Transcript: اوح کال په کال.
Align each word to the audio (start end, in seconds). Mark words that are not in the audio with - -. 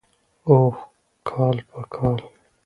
اوح 0.47 0.75
کال 1.27 1.57
په 1.69 1.79
کال. 1.93 2.19